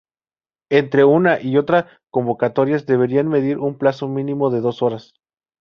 [0.71, 5.13] Entre una y otra convocatorias deberá mediar un plazo mínimo de dos horas.